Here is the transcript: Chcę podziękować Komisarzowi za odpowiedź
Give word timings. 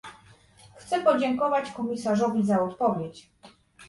Chcę 0.75 1.03
podziękować 1.03 1.71
Komisarzowi 1.71 2.45
za 2.45 2.61
odpowiedź 2.63 3.29